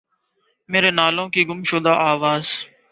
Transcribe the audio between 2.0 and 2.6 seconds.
آواز